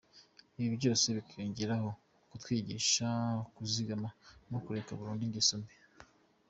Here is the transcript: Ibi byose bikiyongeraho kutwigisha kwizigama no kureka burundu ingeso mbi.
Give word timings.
Ibi 0.59 0.69
byose 0.79 1.05
bikiyongeraho 1.15 1.89
kutwigisha 2.29 3.07
kwizigama 3.53 4.09
no 4.51 4.59
kureka 4.65 4.91
burundu 4.97 5.23
ingeso 5.27 5.55
mbi. 5.61 5.73